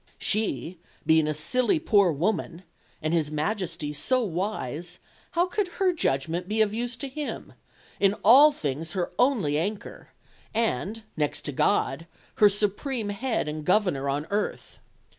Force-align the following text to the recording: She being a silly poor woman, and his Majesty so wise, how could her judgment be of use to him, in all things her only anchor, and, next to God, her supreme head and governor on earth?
She 0.17 0.79
being 1.05 1.27
a 1.27 1.33
silly 1.35 1.77
poor 1.77 2.11
woman, 2.11 2.63
and 3.03 3.13
his 3.13 3.29
Majesty 3.29 3.93
so 3.93 4.23
wise, 4.23 4.97
how 5.33 5.45
could 5.45 5.67
her 5.77 5.93
judgment 5.93 6.47
be 6.47 6.59
of 6.63 6.73
use 6.73 6.95
to 6.95 7.07
him, 7.07 7.53
in 7.99 8.15
all 8.23 8.51
things 8.51 8.93
her 8.93 9.11
only 9.19 9.59
anchor, 9.59 10.09
and, 10.55 11.03
next 11.15 11.41
to 11.43 11.51
God, 11.51 12.07
her 12.37 12.49
supreme 12.49 13.09
head 13.09 13.47
and 13.47 13.63
governor 13.63 14.09
on 14.09 14.25
earth? 14.31 14.79